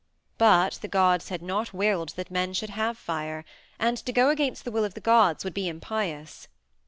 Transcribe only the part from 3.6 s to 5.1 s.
and to go against the will of the